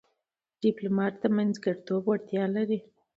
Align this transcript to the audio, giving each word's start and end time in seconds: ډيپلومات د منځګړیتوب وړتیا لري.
ډيپلومات 0.61 1.13
د 1.19 1.23
منځګړیتوب 1.37 2.03
وړتیا 2.07 2.43
لري. 2.55 2.79